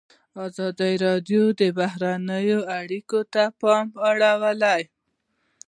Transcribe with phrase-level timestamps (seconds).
[0.45, 2.47] ازادي راډیو د بهرنۍ
[2.79, 4.83] اړیکې ته پام اړولی.